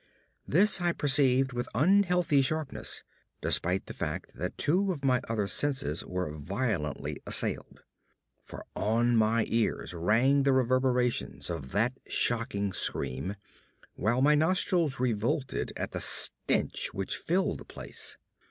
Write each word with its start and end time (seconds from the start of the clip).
This 0.47 0.81
I 0.81 0.93
perceived 0.93 1.53
with 1.53 1.69
unhealthy 1.75 2.41
sharpness 2.41 3.03
despite 3.39 3.85
the 3.85 3.93
fact 3.93 4.33
that 4.33 4.57
two 4.57 4.91
of 4.91 5.05
my 5.05 5.21
other 5.29 5.45
senses 5.45 6.03
were 6.03 6.33
violently 6.35 7.17
assailed. 7.27 7.83
For 8.43 8.65
on 8.75 9.15
my 9.15 9.45
ears 9.47 9.93
rang 9.93 10.41
the 10.41 10.53
reverberations 10.53 11.51
of 11.51 11.71
that 11.73 11.93
shocking 12.07 12.73
scream, 12.73 13.35
while 13.95 14.23
my 14.23 14.33
nostrils 14.33 14.99
revolted 14.99 15.71
at 15.77 15.91
the 15.91 16.01
stench 16.01 16.91
which 16.95 17.15
filled 17.17 17.59
the 17.59 17.63
place. 17.65 18.17